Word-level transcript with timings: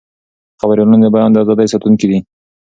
خبریالان 0.61 0.99
د 1.01 1.07
بیان 1.15 1.29
د 1.31 1.35
ازادۍ 1.43 1.67
ساتونکي 1.73 2.05
دي. 2.11 2.19